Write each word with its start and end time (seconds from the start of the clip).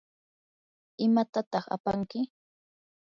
¿imatataq 1.05 1.65
apanki? 1.75 2.19